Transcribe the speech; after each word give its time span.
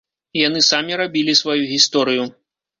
Яны 0.39 0.63
самі 0.69 0.97
рабілі 1.03 1.37
сваю 1.43 1.61
гісторыю. 1.75 2.29